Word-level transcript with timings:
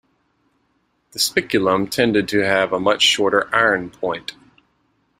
The 1.11 1.19
spiculum 1.19 1.87
tended 1.87 2.27
to 2.29 2.39
have 2.39 2.73
a 2.73 2.79
much 2.79 3.03
shorter 3.03 3.47
iron 3.53 3.91
point. 3.91 4.33